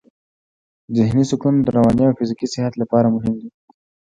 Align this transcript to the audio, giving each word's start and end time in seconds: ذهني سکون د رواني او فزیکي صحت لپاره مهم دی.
ذهني 0.95 1.23
سکون 1.31 1.55
د 1.61 1.67
رواني 1.75 2.03
او 2.07 2.15
فزیکي 2.19 2.47
صحت 2.53 2.73
لپاره 2.81 3.13
مهم 3.15 3.35
دی. 3.41 3.49